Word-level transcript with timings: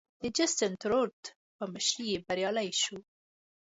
د 0.21 0.23
جسټین 0.37 0.73
ترودو 0.81 1.29
په 1.57 1.63
مشرۍ 1.73 2.09
بریالی 2.25 2.69
شو. 2.81 2.97